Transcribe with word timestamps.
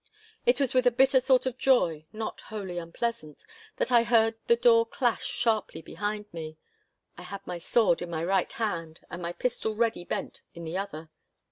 It 0.47 0.59
was 0.59 0.73
with 0.73 0.87
a 0.87 0.97
bitter 0.97 1.19
sort 1.19 1.45
of 1.45 1.59
joy, 1.59 2.07
not 2.11 2.41
wholly 2.41 2.79
unpleasant, 2.79 3.43
that 3.75 3.91
I 3.91 4.01
heard 4.01 4.33
the 4.47 4.55
door 4.55 4.83
clash 4.83 5.23
sharply 5.25 5.83
to 5.83 5.85
behind 5.85 6.25
me. 6.33 6.57
I 7.19 7.21
had 7.21 7.45
my 7.45 7.59
sword 7.59 8.01
in 8.01 8.09
my 8.09 8.23
right 8.25 8.51
hand 8.51 9.01
and 9.11 9.21
my 9.21 9.31
pistol 9.33 9.75
ready 9.75 10.03
bent 10.03 10.41
in 10.55 10.63
the 10.63 10.75
other. 10.75 11.11